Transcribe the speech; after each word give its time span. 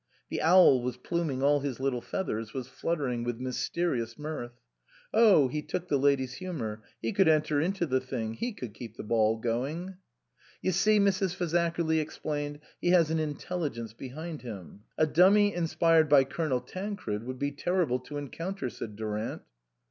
The 0.31 0.41
owl 0.41 0.81
was 0.81 0.97
pluming 0.97 1.43
all 1.43 1.59
his 1.59 1.79
little 1.79 2.01
feathers, 2.01 2.55
was 2.55 2.67
fluttering 2.67 3.23
with 3.23 3.39
mysterious 3.39 4.17
mirth. 4.17 4.59
Oh! 5.13 5.47
he 5.47 5.61
took 5.61 5.89
the 5.89 5.97
lady's 5.99 6.33
humour, 6.33 6.81
he 6.99 7.13
could 7.13 7.27
enter 7.27 7.61
into 7.61 7.85
the 7.85 7.99
thing, 7.99 8.33
he 8.33 8.51
could 8.51 8.73
keep 8.73 8.97
the 8.97 9.03
ball 9.03 9.37
going." 9.37 9.97
You 10.63 10.71
see," 10.71 10.99
Mrs. 10.99 11.35
Fazakerly 11.35 11.99
explained," 12.01 12.61
he 12.81 12.89
has 12.89 13.11
an 13.11 13.19
intelligence 13.19 13.93
behind 13.93 14.41
him."" 14.41 14.79
A 14.97 15.05
dummy 15.05 15.53
inspired 15.53 16.09
by 16.09 16.23
Colonel 16.23 16.61
Tancred 16.61 17.21
would 17.23 17.37
be 17.37 17.51
terrible 17.51 17.99
to 17.99 18.17
encounter," 18.17 18.71
said 18.71 18.95
Durant. 18.95 19.43